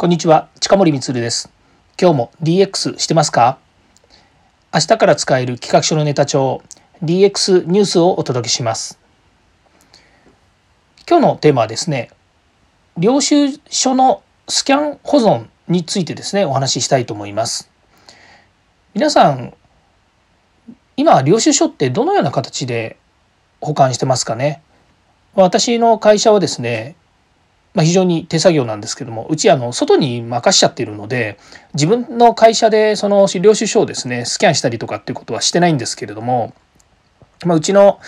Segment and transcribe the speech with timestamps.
[0.00, 1.50] こんにちは、近森光です。
[2.00, 3.58] 今日も DX してますか？
[4.72, 6.62] 明日から使える企画書のネタ帳
[7.02, 8.96] DX ニュースをお届けします。
[11.10, 12.10] 今日のテーマはですね、
[12.96, 17.68] 領収書のスキャン保存についてですね、お話ししたいと思います。
[18.94, 19.52] 皆さん、
[20.96, 22.98] 今、領収書ってどのような形で
[23.60, 24.62] 保管してますかね？
[25.34, 26.94] 私の会社はですね
[27.78, 31.38] まあ、非常に手作業なんですけどもうちあの外に任しちゃってるので
[31.74, 36.54] 自分の会社でその領収書をですねスキャンしたりとかっていうことはしてないんですけれども、
[37.46, 38.00] まあ、うちの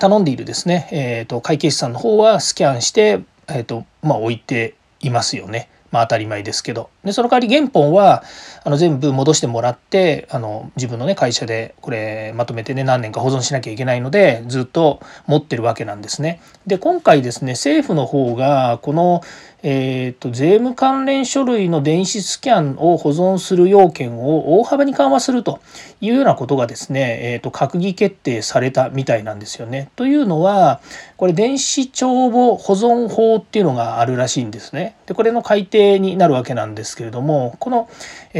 [0.00, 5.68] 頼んでいるですね、えー、と会計士さんの方はスキャンして、えーとまあ、置いていますよね。
[5.90, 8.22] まあ、当たり前ですけどでその代わり原本は
[8.64, 16.40] あの全部戻してもらってあの自分のね会社でこれまとめてね何年か保存しなきゃいけないのでずっと持ってるわけなんですね。
[16.66, 19.22] で今回ですね政府の方がこの
[19.62, 25.60] えーと、税務関連書類の電子スキャンを保存する要件を大幅に緩和すると
[26.00, 29.90] いうようなことがですね、えーと、閣議決定されたみたいなんですよね。
[29.96, 30.80] というのは
[31.16, 34.94] これ電子帳簿保存法っていうのがあるらしいんですね。
[35.06, 37.88] でこれの改定になるわけなんですけれどもこの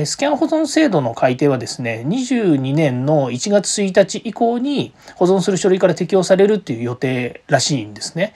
[0.05, 8.35] スキャン保存制度の改定はですね22年の1月1日以降に保存する書類から適用されるっていう予定らしいんですね。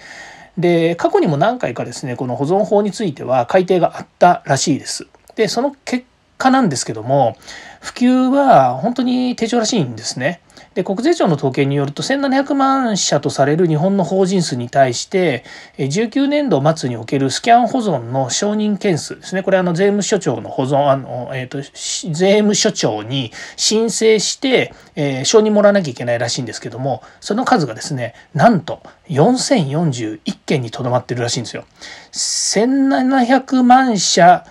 [0.59, 5.07] で過去にも何回かですねこの保存法については改定があったらしいです。
[5.35, 6.05] でその結
[6.39, 7.37] 果なんですけども
[7.81, 10.41] 普及は本当に手帳らしいんですね。
[10.75, 15.45] で国税庁の統計によると1700万社とされる日本の法人数に対して
[15.79, 31.65] 19年度末におけるスキャン保存の承認件数ですねこれあの税務署長の保存あの、えーと、税務署長に申請して、えー、承認もらわなきゃいけないらしいんですけどもその数がですねなんと4041件にとどまってるらしいんですよ。
[32.13, 34.45] 1700万社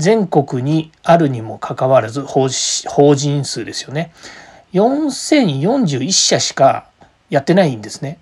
[0.00, 4.12] 全国にあるにもかかわらず法人数ですよね。
[4.72, 6.88] 4041社しか
[7.28, 8.18] やってないんですね。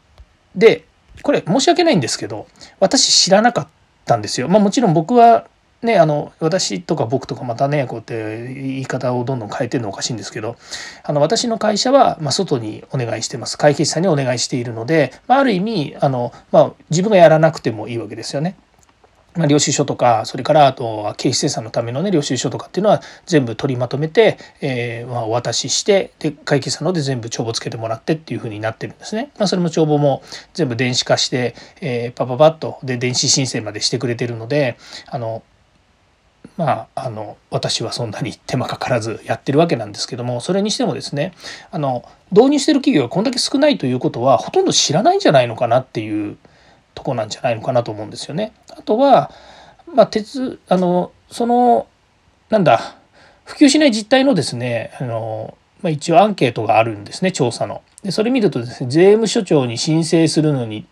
[0.54, 0.84] で
[1.22, 2.46] これ申し訳ないんですけど
[2.80, 3.68] 私知らなかっ
[4.04, 4.48] たんですよ。
[4.48, 5.46] まあもちろん僕は
[5.82, 10.56] ねあの私とか僕とかまたねこうやって言い方をどんどん変えてるのおかしいんですけど
[11.04, 18.56] あの私の会社は、まあ、外にお願いしてます会計士さんにお願いしているので、まあ、ある意味あの、まあ、自分がやらなくてもいいわけですよね。
[19.38, 29.30] まあ、領収書とかそれからあとは経費精算のためのね領収書とかっていうのは全部取りまとめて、えー、まあお渡ししてで会計士さんので全部帳簿つけてもらってっていうふうになってるんですね。
[29.38, 30.22] まあ、それも帳簿も
[30.54, 34.76] 全部電子化して、えー、パパパッとで電子申請までしてくれてるので
[35.06, 35.42] あの
[36.56, 41.32] まあ、あの私はそんなに手間かからずやってるわけなんですけどもそれにしてもですね
[41.70, 46.36] あの導入してる企業がこんだけ少ないということはほとんど知らないんじゃないのかなっていう
[46.98, 48.52] とこなんじゃないのかなと思うんですよね。
[48.76, 49.30] あとは、
[49.94, 51.86] まあ、鉄あのその
[52.50, 52.96] なんだ
[53.44, 57.82] 普及しない実態のですねあの、まあ、一応アンケートがあるんですね調査の。
[58.02, 60.86] でそれ見るとですね税務署長に申請するのに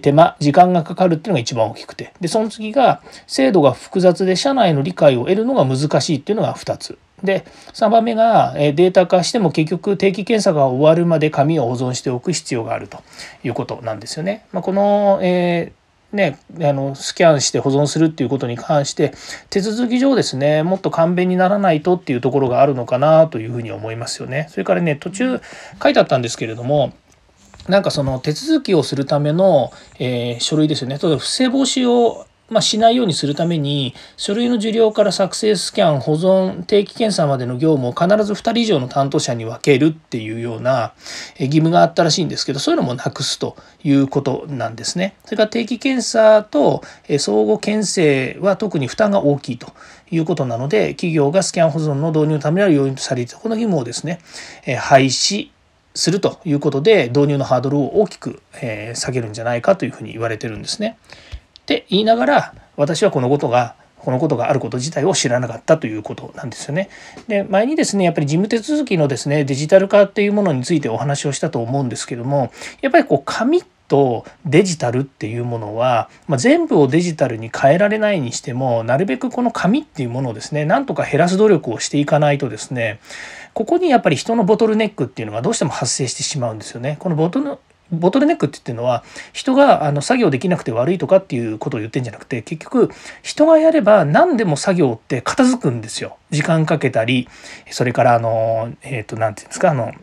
[0.00, 13.02] 手間時間がかかるっていうのが一番大きくてでその次が制度が複雑で社内の理解を得るのが難しいっていうのが2つで3番目がデータ化しても結局定期検査が終わるまで紙を保存しておく必要があると
[13.42, 14.44] いうことなんですよね。
[14.52, 15.86] まあ、この、えー
[16.16, 19.12] ね、あのスキャンして保存するっていうことに関して
[19.50, 24.46] 手続き上ですねもっと簡便にならないとっていうところがあるのかなというふうに思いますよね。
[24.50, 25.40] それからね途中
[25.82, 26.92] 書いてあったんですけれども
[27.68, 40.94] なんかその手続きをするための、えー、書類ですよね例えば不正防止をまあ、しないようにするために書類の受領から作成スキャン保存定期検査までの業務を必ず2人以上の担当者に分けるっていうような
[41.38, 45.16] 義務があったらしいんですけどそういうのもなくすということなんですね。
[45.24, 46.82] それから定期検査と
[47.18, 49.72] 相互検制は特に負担が大きいと
[50.10, 54.20] いうことなので企業がスキャン保存の導入のためにある要因とされていたこの義務をですね
[54.78, 55.50] 廃止
[55.96, 58.40] するということで導入のハードルを大きく
[58.94, 60.98] 下げるんじゃないかというふうに言われてるんですね。
[61.60, 66.90] って言いながら私はこのことがこのことがあること自体を知らなかったということなんですよね。
[67.26, 72.52] で前にですねやっぱり事務手続きのですねデジタル化っていうものについてお話をしたと思うんですけども
[72.82, 83.00] やっぱりこう紙とデジタルっていうものは、まあ、全部をデジタルに変えられないにしてもなるべくこの紙っていうものをですねなんとか減らす努力をしていかないとですね
[83.56, 86.98] ここにやっぱり人のボトルネックっていうのがどうしても発生してしまうんですよね。
[87.00, 87.56] このボトル
[87.90, 92.90] ボトルネックって言ってるのは人があの作業できなくて悪いとかっていうことを言ってんじゃなくて結局
[93.22, 96.18] 人がやれば何でも作業って片付くんですよ。
[96.30, 97.30] 時間かけたり
[97.70, 99.94] それからあのえっ、ー、と何て言うんですかあの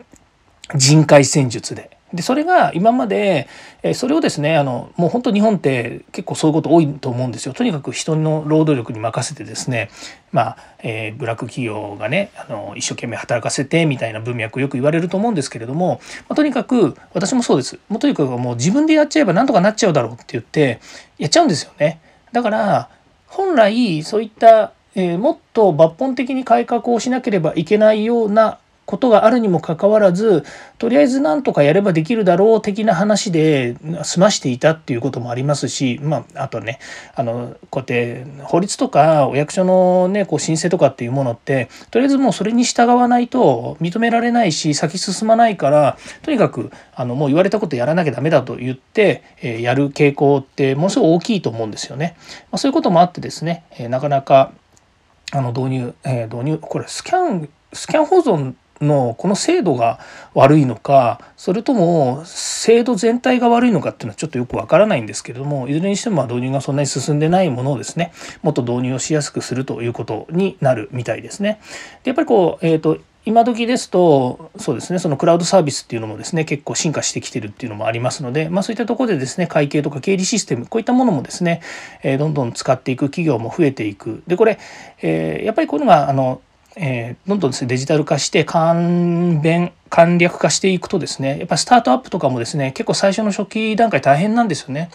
[0.74, 1.93] 人海戦術で。
[2.14, 3.48] でそれが今まで
[3.94, 7.54] それをですねあのもう本当日本って結構そういうこと多いと思うんですよ。
[7.54, 9.90] とにかく人の労働力に任せてですね
[10.30, 20.80] まあ、えー、ブラック企業がねあの一生懸命働かせてみたいな文脈よく言われると思うんですけれども、まあ、とにかく私もそうですもうとにかくもう自分でやっちゃえばなんとかなっちゃうだろうって言って
[21.18, 22.00] やっちゃうんですよね。
[22.32, 22.88] だから
[23.26, 30.44] 本来そういった、えー、もっと抜本的に改革をしなければいけないようなことがあるにもかかわらず
[30.78, 36.78] とりあえず何とかやればできるだろう的な話で済ましていたっていうこともありますし、まあ、あとね
[37.14, 52.16] あのこうやって法律とかお役所の、ね、こう申請とかっていうものってとりあえずもうそれに従わないと認められないし先進まないからとにかくあのもう言われたことやらなきゃダメだと言って、えー、やる傾向ってものすごい大きいと思うんですよね。
[52.50, 54.52] まあ、そういうこともあってですね、えー、なかなか
[55.32, 58.54] あの導入、えー、導入これスキャンスキャン保存
[58.84, 59.98] のこの制度が
[60.34, 71.60] 悪いのかそれとも制度全体が悪いのかっていうのはちょっとよくわからないんですけれどもいずれにしても導入がそんなに進んでないものをですねもっと導入をしやすくするということになるみたいですね。
[72.02, 81.62] でやっぱりこう、えーと、今時ですとそうですねそのクラウドサービスっていうのもですね結構進化してきてるっていうのもありますので、まあ、そういったところでですね会計とか経理システムこういったものもですね、
[82.02, 84.58] え、どんどん使っていく企業も増えていくでこれ、
[85.00, 86.42] え、やっぱりこういうのがあの
[86.76, 94.90] えー、どんどんですねデジタル化して簡便簡略化していくとですねやっぱスタートアップとかもですね結構最初の初期段階大変なんですよね。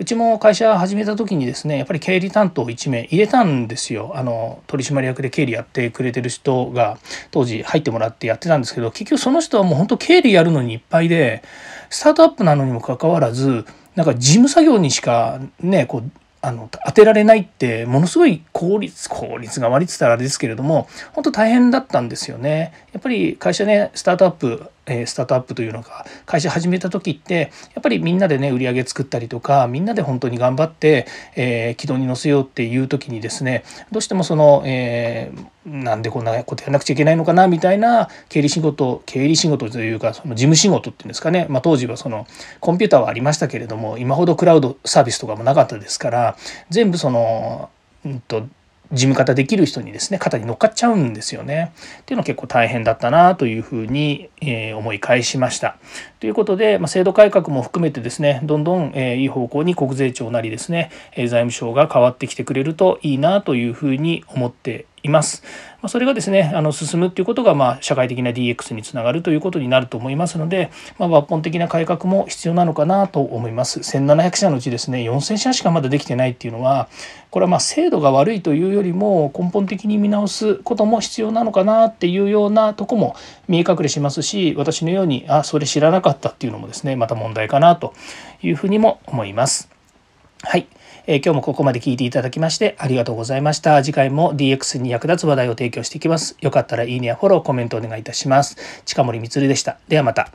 [0.00, 6.98] うちも会社始めた時にですねやっぱり経理担当1名入れたんですよあの取締役で経理やってくれてる人が
[7.32, 11.42] 当時入ってもらってやってたんですけど結局その人はもう本当経理やるのにいっぱいで
[11.90, 13.66] スタートアップなのにもかかわらず
[13.96, 16.10] なんか事務作業にしかねこう
[16.40, 22.72] あの当てられないってものすごい効率効率が悪いって言ったらあれですけれども本当大変だったんですよね。
[22.92, 31.06] やっぱり会社ねスタートアップえスタートアップというのが会社始めた時ってやっぱりみんなでね売り上げ作ったりとかみんなで本当に頑張って、
[31.36, 42.26] え、軌道に乗せようっていう時にですねどうしてもその、えー、なんでこんなことやらなくちゃいけないのかなみたいな経理仕事経理仕事というかその事務仕事っていうんですかね、まあ、当時はその
[42.60, 46.36] コンピューターはありましたけれども今ほどクラウドサービスとかもなかったですから
[46.70, 47.70] 全部その、
[48.04, 48.46] うんと
[48.92, 51.72] 事務方できる人にですね肩に乗っかっちゃうんですよね。
[52.00, 55.76] っていうのは結構大変だったなというふうに、え思い返しました。
[56.20, 65.42] ということで、まあ、制度改革も含めてですねどんどん、えいい方向に国税庁なりですね、え財務省が変わってきてくれるといいなというふうに思っています。
[65.80, 73.80] まそれがですねあの進むっていうことが、まあ、社会的な DX につながるということになると思いますので、まあ、抜本的な改革も必要なのかなと思います。
[73.80, 76.88] 1700社のうちですね4000社しかまだできてないっていうのは
[77.30, 83.14] これはまあ制度が悪いというよりも根本的に見直すことも必要なのかなっていうようなとこも
[83.46, 87.94] 見え隠れしますし私のようにあそれ知らなかったっていうのもですねまた問題かなと
[88.42, 89.77] いうふうにも思います。
[90.48, 90.66] はい。
[91.06, 93.84] えー、今日もここまで聞いていただきましてありがとうございました。
[93.84, 96.38] 次回も DX に役立つ話題を提供していきます。
[96.40, 98.56] よかったらいいねやフォロー、コメントお願いいたします。
[98.86, 99.78] 近森光でした。
[99.88, 100.32] ではまた。